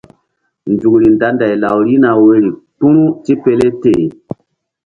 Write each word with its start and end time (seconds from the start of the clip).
Nzukri 0.71 1.05
nda 1.15 1.27
nday 1.33 1.55
law 1.61 1.77
rihna 1.85 2.11
woyri 2.21 2.51
kpu̧ru 2.77 3.03
tipele 3.23 3.67
teh. 3.81 4.03